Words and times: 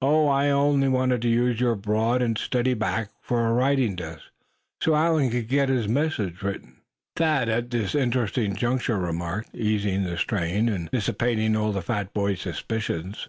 "Oh! 0.00 0.28
I 0.28 0.48
only 0.48 0.86
want 0.86 1.10
the 1.20 1.28
use 1.28 1.54
of 1.56 1.60
your 1.60 1.74
broad 1.74 2.22
and 2.22 2.38
steady 2.38 2.72
back 2.72 3.08
for 3.20 3.44
a 3.48 3.52
writing 3.52 3.96
desk, 3.96 4.20
so 4.80 4.94
Allan 4.94 5.28
can 5.30 5.42
get 5.46 5.68
his 5.68 5.88
message 5.88 6.40
written," 6.40 6.82
Thad 7.16 7.48
at 7.48 7.68
this 7.68 7.96
interesting 7.96 8.54
juncture 8.54 8.96
remarked, 9.00 9.52
easing 9.52 10.04
the 10.04 10.16
strain, 10.16 10.68
and 10.68 10.88
dissipating 10.92 11.56
all 11.56 11.72
the 11.72 11.82
fat 11.82 12.14
boy's 12.14 12.42
suspicions. 12.42 13.26